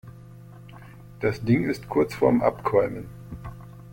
Das 1.19 1.43
Ding 1.45 1.69
ist 1.69 1.87
kurz 1.87 2.15
vorm 2.15 2.41
Abqualmen. 2.41 3.05